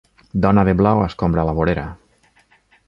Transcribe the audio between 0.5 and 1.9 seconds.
de blau escombra la vorera.